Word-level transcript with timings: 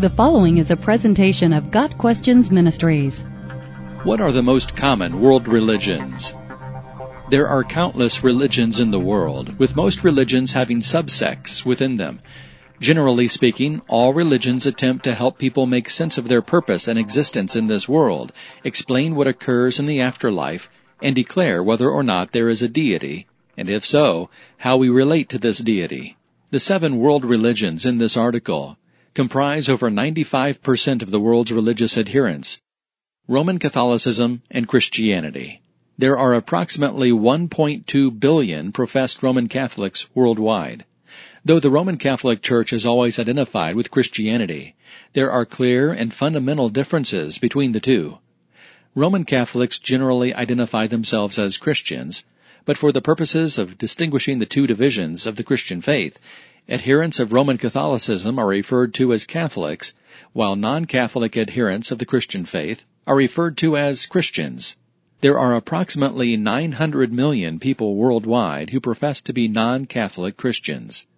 The 0.00 0.08
following 0.08 0.56
is 0.56 0.70
a 0.70 0.78
presentation 0.78 1.52
of 1.52 1.70
Got 1.70 1.98
Questions 1.98 2.50
Ministries. 2.50 3.20
What 4.02 4.18
are 4.18 4.32
the 4.32 4.42
most 4.42 4.74
common 4.74 5.20
world 5.20 5.46
religions? 5.46 6.34
There 7.28 7.46
are 7.46 7.62
countless 7.62 8.24
religions 8.24 8.80
in 8.80 8.92
the 8.92 8.98
world, 8.98 9.58
with 9.58 9.76
most 9.76 10.02
religions 10.02 10.54
having 10.54 10.80
subsects 10.80 11.66
within 11.66 11.98
them. 11.98 12.22
Generally 12.80 13.28
speaking, 13.28 13.82
all 13.88 14.14
religions 14.14 14.64
attempt 14.64 15.04
to 15.04 15.14
help 15.14 15.36
people 15.36 15.66
make 15.66 15.90
sense 15.90 16.16
of 16.16 16.28
their 16.28 16.40
purpose 16.40 16.88
and 16.88 16.98
existence 16.98 17.54
in 17.54 17.66
this 17.66 17.86
world, 17.86 18.32
explain 18.64 19.14
what 19.14 19.28
occurs 19.28 19.78
in 19.78 19.84
the 19.84 20.00
afterlife, 20.00 20.70
and 21.02 21.14
declare 21.14 21.62
whether 21.62 21.90
or 21.90 22.02
not 22.02 22.32
there 22.32 22.48
is 22.48 22.62
a 22.62 22.68
deity, 22.68 23.26
and 23.54 23.68
if 23.68 23.84
so, 23.84 24.30
how 24.56 24.78
we 24.78 24.88
relate 24.88 25.28
to 25.28 25.38
this 25.38 25.58
deity. 25.58 26.16
The 26.52 26.58
seven 26.58 26.96
world 26.96 27.22
religions 27.22 27.84
in 27.84 27.98
this 27.98 28.16
article 28.16 28.78
comprise 29.14 29.68
over 29.68 29.90
95% 29.90 31.02
of 31.02 31.10
the 31.10 31.20
world's 31.20 31.52
religious 31.52 31.98
adherents. 31.98 32.60
Roman 33.26 33.58
Catholicism 33.58 34.42
and 34.50 34.68
Christianity. 34.68 35.62
There 35.98 36.16
are 36.16 36.34
approximately 36.34 37.10
1.2 37.10 38.18
billion 38.18 38.72
professed 38.72 39.22
Roman 39.22 39.48
Catholics 39.48 40.08
worldwide. 40.14 40.84
Though 41.44 41.60
the 41.60 41.70
Roman 41.70 41.96
Catholic 41.96 42.42
Church 42.42 42.72
is 42.72 42.86
always 42.86 43.18
identified 43.18 43.74
with 43.74 43.90
Christianity, 43.90 44.74
there 45.12 45.30
are 45.30 45.46
clear 45.46 45.90
and 45.92 46.12
fundamental 46.12 46.68
differences 46.68 47.38
between 47.38 47.72
the 47.72 47.80
two. 47.80 48.18
Roman 48.94 49.24
Catholics 49.24 49.78
generally 49.78 50.34
identify 50.34 50.86
themselves 50.86 51.38
as 51.38 51.56
Christians, 51.56 52.24
but 52.64 52.76
for 52.76 52.92
the 52.92 53.00
purposes 53.00 53.58
of 53.58 53.78
distinguishing 53.78 54.38
the 54.38 54.46
two 54.46 54.66
divisions 54.66 55.26
of 55.26 55.36
the 55.36 55.44
Christian 55.44 55.80
faith, 55.80 56.18
Adherents 56.72 57.18
of 57.18 57.32
Roman 57.32 57.58
Catholicism 57.58 58.38
are 58.38 58.46
referred 58.46 58.94
to 58.94 59.12
as 59.12 59.24
Catholics, 59.24 59.92
while 60.32 60.54
non-Catholic 60.54 61.36
adherents 61.36 61.90
of 61.90 61.98
the 61.98 62.06
Christian 62.06 62.44
faith 62.44 62.84
are 63.08 63.16
referred 63.16 63.56
to 63.56 63.76
as 63.76 64.06
Christians. 64.06 64.76
There 65.20 65.36
are 65.36 65.56
approximately 65.56 66.36
900 66.36 67.12
million 67.12 67.58
people 67.58 67.96
worldwide 67.96 68.70
who 68.70 68.78
profess 68.78 69.20
to 69.22 69.32
be 69.32 69.48
non-Catholic 69.48 70.36
Christians. 70.36 71.08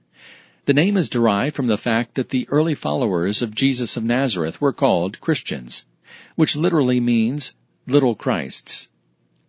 The 0.64 0.72
name 0.72 0.96
is 0.96 1.10
derived 1.10 1.54
from 1.54 1.66
the 1.66 1.76
fact 1.76 2.14
that 2.14 2.30
the 2.30 2.48
early 2.48 2.74
followers 2.74 3.42
of 3.42 3.54
Jesus 3.54 3.94
of 3.94 4.04
Nazareth 4.04 4.58
were 4.58 4.72
called 4.72 5.20
Christians, 5.20 5.84
which 6.34 6.56
literally 6.56 6.98
means 6.98 7.54
little 7.86 8.14
Christs. 8.14 8.88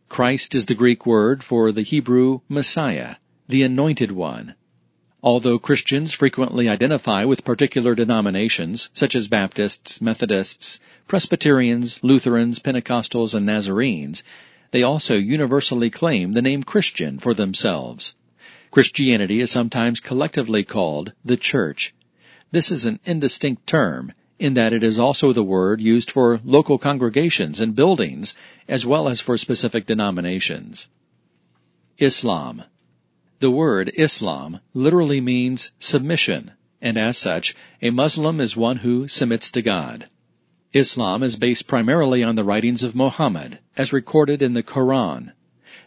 Christ 0.09 0.53
is 0.53 0.66
the 0.66 0.75
Greek 0.75 1.06
word 1.06 1.45
for 1.45 1.72
the 1.72 1.81
Hebrew 1.81 2.41
Messiah, 2.50 3.16
the 3.47 3.63
anointed 3.63 4.11
one. 4.11 4.56
Although 5.25 5.57
Christians 5.57 6.11
frequently 6.11 6.67
identify 6.67 7.23
with 7.23 7.45
particular 7.45 7.95
denominations, 7.95 8.89
such 8.93 9.16
as 9.16 9.29
Baptists, 9.29 10.02
Methodists, 10.02 10.81
Presbyterians, 11.07 12.03
Lutherans, 12.03 12.59
Pentecostals, 12.59 13.33
and 13.33 13.45
Nazarenes, 13.45 14.21
they 14.71 14.83
also 14.83 15.16
universally 15.16 15.89
claim 15.89 16.33
the 16.33 16.41
name 16.41 16.61
Christian 16.61 17.19
for 17.19 17.33
themselves. 17.33 18.16
Christianity 18.69 19.39
is 19.39 19.49
sometimes 19.49 20.01
collectively 20.01 20.66
called 20.66 21.13
the 21.23 21.38
Church. 21.38 21.94
This 22.51 22.69
is 22.69 22.83
an 22.83 22.99
indistinct 23.05 23.66
term 23.66 24.11
in 24.39 24.55
that 24.55 24.73
it 24.73 24.83
is 24.83 24.99
also 24.99 25.31
the 25.31 25.41
word 25.41 25.79
used 25.79 26.11
for 26.11 26.41
local 26.44 26.77
congregations 26.77 27.61
and 27.61 27.77
buildings 27.77 28.33
as 28.67 28.85
well 28.85 29.07
as 29.07 29.21
for 29.21 29.38
specific 29.38 29.85
denominations. 29.85 30.89
Islam 31.97 32.63
the 33.44 33.52
word 33.52 33.91
Islam 33.95 34.61
literally 34.73 35.19
means 35.19 35.73
submission, 35.77 36.52
and 36.81 36.97
as 36.97 37.17
such, 37.17 37.53
a 37.81 37.89
Muslim 37.89 38.39
is 38.39 38.55
one 38.55 38.77
who 38.77 39.05
submits 39.09 39.52
to 39.52 39.61
God. 39.61 40.08
Islam 40.72 41.22
is 41.22 41.35
based 41.35 41.67
primarily 41.67 42.23
on 42.23 42.35
the 42.35 42.45
writings 42.45 42.83
of 42.83 42.95
Muhammad, 42.95 43.59
as 43.75 43.91
recorded 43.91 44.41
in 44.41 44.53
the 44.53 44.63
Quran. 44.63 45.34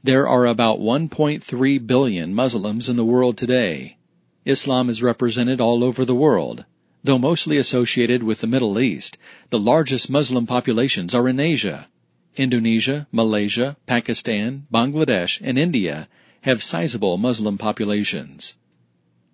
There 0.05 0.29
are 0.29 0.45
about 0.45 0.81
1.3 0.81 1.87
billion 1.87 2.35
Muslims 2.35 2.91
in 2.91 2.97
the 2.97 3.07
world 3.07 3.39
today. 3.39 3.97
Islam 4.45 4.91
is 4.91 5.03
represented 5.03 5.59
all 5.59 5.83
over 5.83 6.05
the 6.05 6.15
world. 6.15 6.67
Though 7.03 7.19
mostly 7.19 7.57
associated 7.57 8.23
with 8.23 8.43
the 8.43 8.47
Middle 8.47 8.79
East, 8.79 9.17
the 9.49 9.59
largest 9.59 10.11
Muslim 10.11 10.45
populations 10.47 11.15
are 11.15 11.27
in 11.27 11.41
Asia. 11.41 11.89
Indonesia, 12.37 13.09
Malaysia, 13.11 13.79
Pakistan, 13.87 14.67
Bangladesh, 14.71 15.41
and 15.43 15.59
India 15.59 16.07
have 16.47 16.63
sizable 16.63 17.17
Muslim 17.19 17.59
populations. 17.59 18.57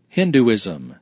Hinduism. 0.09 0.95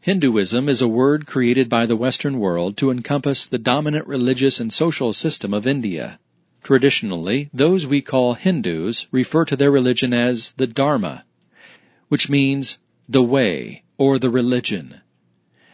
Hinduism 0.00 0.68
is 0.68 0.80
a 0.80 0.86
word 0.86 1.26
created 1.26 1.68
by 1.68 1.84
the 1.84 1.96
Western 1.96 2.38
world 2.38 2.76
to 2.76 2.92
encompass 2.92 3.44
the 3.44 3.58
dominant 3.58 4.06
religious 4.06 4.60
and 4.60 4.72
social 4.72 5.12
system 5.12 5.52
of 5.52 5.66
India. 5.66 6.20
Traditionally, 6.62 7.50
those 7.52 7.88
we 7.88 8.00
call 8.00 8.34
Hindus 8.34 9.08
refer 9.10 9.44
to 9.46 9.56
their 9.56 9.72
religion 9.72 10.14
as 10.14 10.52
the 10.52 10.68
Dharma, 10.68 11.24
which 12.06 12.30
means 12.30 12.78
the 13.08 13.24
way 13.24 13.82
or 13.96 14.20
the 14.20 14.30
religion. 14.30 15.00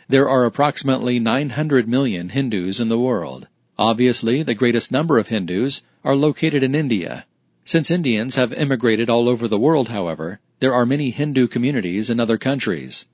There 0.08 0.30
are 0.30 0.46
approximately 0.46 1.18
900 1.18 1.86
million 1.86 2.30
Hindus 2.30 2.80
in 2.80 2.88
the 2.88 2.98
world. 2.98 3.48
Obviously, 3.76 4.42
the 4.42 4.54
greatest 4.54 4.90
number 4.90 5.18
of 5.18 5.28
Hindus 5.28 5.82
are 6.02 6.16
located 6.16 6.62
in 6.62 6.74
India. 6.74 7.26
Since 7.66 7.90
Indians 7.90 8.36
have 8.36 8.52
immigrated 8.52 9.08
all 9.08 9.26
over 9.26 9.48
the 9.48 9.58
world, 9.58 9.88
however, 9.88 10.38
there 10.60 10.74
are 10.74 10.84
many 10.84 11.08
Hindu 11.08 11.48
communities 11.48 12.10
in 12.10 12.20
other 12.20 12.36
countries. 12.36 13.06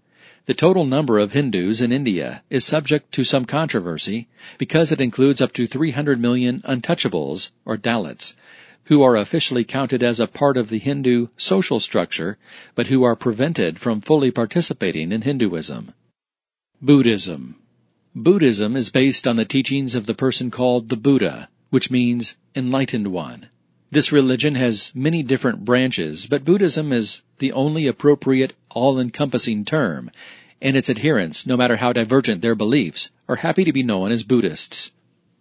The 0.47 0.55
total 0.55 0.84
number 0.84 1.21
of 1.21 1.33
Hindus 1.33 1.81
in 1.81 1.93
India 1.93 2.43
is 2.50 2.65
subject 2.65 3.12
to 3.12 3.22
some 3.22 3.44
controversy 3.44 4.27
because 4.59 4.91
it 4.91 5.00
includes 5.00 5.41
up 5.41 5.53
to 5.53 5.69
300 5.69 6.19
million 6.19 6.62
untouchables, 6.62 7.53
or 7.65 7.77
Dalits, 7.77 8.34
who 8.87 9.03
are 9.03 9.16
officially 9.16 9.62
counted 9.62 10.03
as 10.03 10.19
a 10.19 10.27
part 10.27 10.56
of 10.56 10.69
the 10.69 10.78
Hindu 10.78 11.28
social 11.37 11.78
structure, 11.78 12.37
but 12.75 12.88
who 12.88 13.05
are 13.05 13.15
prevented 13.15 13.78
from 13.78 14.00
fully 14.00 14.32
participating 14.32 15.12
in 15.12 15.22
Hinduism. 15.22 15.93
Buddhism. 16.82 17.55
Buddhism 18.17 18.75
is 18.75 18.91
based 18.91 19.28
on 19.28 19.37
the 19.37 19.44
teachings 19.44 19.94
of 19.94 20.06
the 20.06 20.15
person 20.15 20.50
called 20.50 20.88
the 20.88 20.97
Buddha, 20.97 21.49
which 21.69 21.88
means 21.88 22.34
enlightened 22.56 23.06
one. 23.12 23.47
This 23.93 24.12
religion 24.12 24.55
has 24.55 24.93
many 24.95 25.25
different 25.25 25.65
branches, 25.65 26.27
but 26.27 26.45
Buddhism 26.45 26.93
is 26.93 27.23
the 27.39 27.51
only 27.51 27.89
appropriate, 27.89 28.53
all-encompassing 28.71 29.65
term, 29.65 30.12
and 30.62 30.77
its 30.77 30.89
adherents, 30.89 31.45
no 31.45 31.56
matter 31.56 31.75
how 31.75 31.93
divergent 31.93 32.41
their 32.41 32.55
beliefs, 32.55 33.11
are 33.29 33.43
happy 33.43 33.65
to 33.65 33.73
be 33.73 33.83
known 33.83 34.12
as 34.12 34.23
Buddhists. 34.23 34.93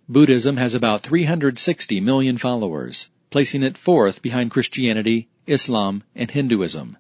Buddhism 0.08 0.58
has 0.58 0.74
about 0.74 1.04
360 1.04 2.00
million 2.00 2.40
followers, 2.40 3.10
placing 3.30 3.62
it 3.62 3.78
fourth 3.78 4.24
behind 4.24 4.50
Christianity, 4.50 5.28
Islam, 5.46 6.02
and 6.16 6.32
Hinduism. 6.32 6.98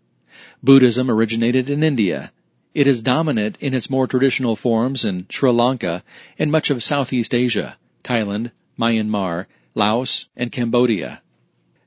Buddhism 0.61 1.09
originated 1.09 1.67
in 1.67 1.83
India. 1.83 2.31
It 2.75 2.85
is 2.85 3.01
dominant 3.01 3.57
in 3.59 3.73
its 3.73 3.89
more 3.89 4.05
traditional 4.05 4.55
forms 4.55 5.03
in 5.03 5.25
Sri 5.29 5.49
Lanka 5.49 6.03
and 6.37 6.51
much 6.51 6.69
of 6.69 6.83
Southeast 6.83 7.33
Asia, 7.33 7.79
Thailand, 8.03 8.51
Myanmar, 8.77 9.47
Laos, 9.73 10.29
and 10.35 10.51
Cambodia. 10.51 11.23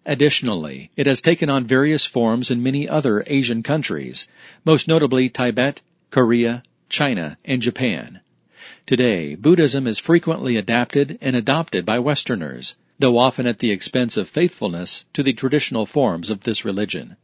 Additionally, 0.05 0.91
it 0.97 1.07
has 1.07 1.23
taken 1.23 1.49
on 1.49 1.65
various 1.65 2.07
forms 2.07 2.51
in 2.51 2.63
many 2.63 2.89
other 2.89 3.23
Asian 3.27 3.63
countries, 3.63 4.29
most 4.65 4.89
notably 4.89 5.29
Tibet, 5.29 5.81
Korea, 6.11 6.63
China, 6.89 7.39
and 7.45 7.63
Japan. 7.63 8.21
Today, 8.85 9.37
Buddhism 9.37 9.87
is 9.87 9.99
frequently 9.99 10.57
adapted 10.57 11.19
and 11.21 11.37
adopted 11.37 11.87
by 11.87 11.99
Westerners, 12.01 12.75
though 12.99 13.19
often 13.19 13.47
at 13.47 13.61
the 13.61 13.71
expense 13.71 14.17
of 14.17 14.29
faithfulness 14.29 15.05
to 15.13 15.23
the 15.23 15.33
traditional 15.33 15.87
forms 15.87 16.31
of 16.31 16.41
this 16.41 16.65
religion. 16.65 17.17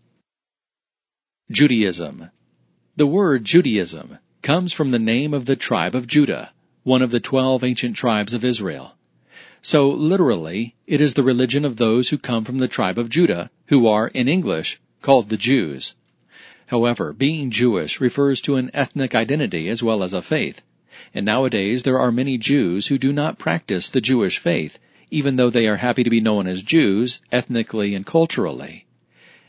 Judaism. 1.51 2.31
The 2.97 3.07
word 3.07 3.45
Judaism 3.45 4.19
comes 4.43 4.73
from 4.73 4.91
the 4.91 4.99
name 4.99 5.35
of 5.35 5.47
the 5.47 5.57
tribe 5.57 5.95
of 5.95 6.07
Judah, 6.07 6.53
one 6.83 7.03
of 7.03 7.11
the 7.11 7.21
twelve 7.21 7.65
ancient 7.65 7.97
tribes 7.97 8.35
of 8.35 8.45
Israel. 8.45 8.95
So 9.61 9.91
literally, 9.91 10.77
it 10.87 11.01
is 11.01 11.15
the 11.15 11.25
religion 11.25 11.65
of 11.65 11.77
those 11.77 12.11
who 12.11 12.19
come 12.19 12.45
from 12.45 12.59
the 12.59 12.69
tribe 12.69 12.97
of 12.97 13.09
Judah, 13.09 13.51
who 13.67 13.89
are, 13.89 14.09
in 14.09 14.29
English, 14.29 14.81
called 15.03 15.29
the 15.29 15.37
Jews. 15.37 15.97
However, 16.67 17.13
being 17.13 17.51
Jewish 17.51 18.01
refers 18.01 18.41
to 18.43 18.57
an 18.57 18.71
ethnic 18.73 19.15
identity 19.15 19.69
as 19.69 19.83
well 19.83 20.03
as 20.03 20.13
a 20.13 20.23
faith. 20.23 20.63
And 21.13 21.27
nowadays 21.27 21.83
there 21.83 21.99
are 21.99 22.13
many 22.13 22.39
Jews 22.39 22.87
who 22.87 22.99
do 22.99 23.13
not 23.13 23.39
practice 23.39 23.89
the 23.89 24.01
Jewish 24.01 24.39
faith, 24.39 24.79
even 25.11 25.37
though 25.37 25.51
they 25.51 25.67
are 25.67 25.77
happy 25.77 26.05
to 26.05 26.11
be 26.11 26.21
known 26.21 26.47
as 26.47 26.63
Jews, 26.63 27.21
ethnically 27.33 27.95
and 27.95 28.07
culturally. 28.07 28.87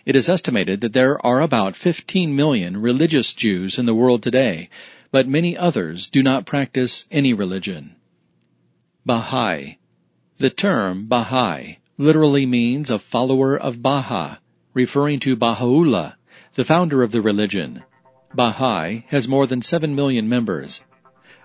It 0.05 0.15
is 0.15 0.27
estimated 0.27 0.81
that 0.81 0.93
there 0.93 1.23
are 1.25 1.41
about 1.41 1.75
15 1.75 2.35
million 2.35 2.81
religious 2.81 3.33
Jews 3.33 3.77
in 3.77 3.85
the 3.85 3.93
world 3.93 4.23
today, 4.23 4.69
but 5.11 5.27
many 5.27 5.55
others 5.55 6.09
do 6.09 6.23
not 6.23 6.45
practice 6.45 7.05
any 7.11 7.33
religion. 7.33 7.95
Baha'i 9.05 9.77
the 10.39 10.49
term 10.49 11.05
Baha'i 11.05 11.79
literally 11.97 12.45
means 12.45 12.89
a 12.89 12.97
follower 12.97 13.57
of 13.57 13.83
Baha, 13.83 14.39
referring 14.73 15.19
to 15.19 15.35
Baha'u'llah, 15.35 16.15
the 16.55 16.63
founder 16.63 17.03
of 17.03 17.11
the 17.11 17.21
religion. 17.21 17.83
Baha'i 18.33 19.03
has 19.09 19.27
more 19.27 19.45
than 19.45 19.61
7 19.61 19.93
million 19.93 20.29
members. 20.29 20.85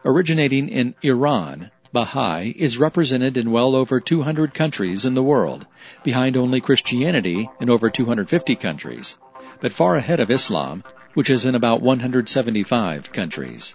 Originating 0.04 0.68
in 0.68 0.94
Iran, 1.02 1.72
Baha'i 1.92 2.54
is 2.56 2.78
represented 2.78 3.36
in 3.36 3.50
well 3.50 3.74
over 3.74 3.98
200 3.98 4.54
countries 4.54 5.04
in 5.04 5.14
the 5.14 5.24
world, 5.24 5.66
behind 6.04 6.36
only 6.36 6.60
Christianity 6.60 7.50
in 7.60 7.68
over 7.68 7.90
250 7.90 8.54
countries, 8.54 9.18
but 9.60 9.72
far 9.72 9.96
ahead 9.96 10.20
of 10.20 10.30
Islam, 10.30 10.84
which 11.14 11.30
is 11.30 11.46
in 11.46 11.56
about 11.56 11.82
175 11.82 13.10
countries. 13.10 13.74